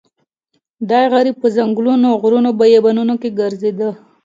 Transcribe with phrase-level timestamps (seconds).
[0.89, 3.89] دی غریب په ځنګلونو غرونو بیابانونو ګرځېده.